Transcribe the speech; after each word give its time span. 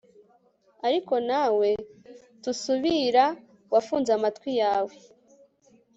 ariko 0.87 1.13
nawe, 1.29 1.69
tusuubira. 2.43 3.25
wafunze 3.73 4.09
amatwi 4.17 4.51
yawe 4.61 4.95